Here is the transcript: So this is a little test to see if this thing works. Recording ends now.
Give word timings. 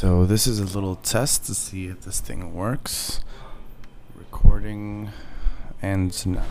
So 0.00 0.24
this 0.24 0.46
is 0.46 0.58
a 0.58 0.64
little 0.64 0.96
test 0.96 1.44
to 1.44 1.54
see 1.54 1.88
if 1.88 2.00
this 2.00 2.20
thing 2.20 2.54
works. 2.54 3.20
Recording 4.14 5.10
ends 5.82 6.24
now. 6.24 6.46